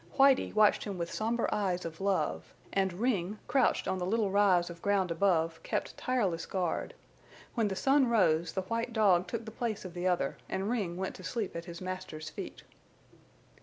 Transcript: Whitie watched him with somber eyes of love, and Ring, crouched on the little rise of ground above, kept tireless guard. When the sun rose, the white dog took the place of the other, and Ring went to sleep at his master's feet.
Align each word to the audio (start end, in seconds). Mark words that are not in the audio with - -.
Whitie 0.17 0.51
watched 0.51 0.83
him 0.85 0.97
with 0.97 1.11
somber 1.13 1.47
eyes 1.53 1.85
of 1.85 2.01
love, 2.01 2.55
and 2.73 2.91
Ring, 2.91 3.37
crouched 3.47 3.87
on 3.87 3.99
the 3.99 4.05
little 4.07 4.31
rise 4.31 4.71
of 4.71 4.81
ground 4.81 5.11
above, 5.11 5.61
kept 5.61 5.95
tireless 5.95 6.47
guard. 6.47 6.95
When 7.53 7.67
the 7.67 7.75
sun 7.75 8.07
rose, 8.09 8.53
the 8.53 8.63
white 8.63 8.93
dog 8.93 9.27
took 9.27 9.45
the 9.45 9.51
place 9.51 9.85
of 9.85 9.93
the 9.93 10.07
other, 10.07 10.37
and 10.49 10.71
Ring 10.71 10.97
went 10.97 11.13
to 11.17 11.23
sleep 11.23 11.55
at 11.55 11.65
his 11.65 11.81
master's 11.81 12.31
feet. 12.31 12.63